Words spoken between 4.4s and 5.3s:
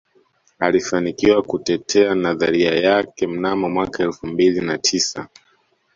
na tisa